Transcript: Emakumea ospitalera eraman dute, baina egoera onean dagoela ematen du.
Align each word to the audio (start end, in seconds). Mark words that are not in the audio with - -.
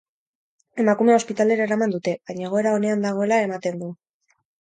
Emakumea 0.83 1.17
ospitalera 1.19 1.67
eraman 1.69 1.93
dute, 1.95 2.13
baina 2.31 2.47
egoera 2.47 2.73
onean 2.79 3.05
dagoela 3.07 3.39
ematen 3.49 3.79
du. 3.83 3.91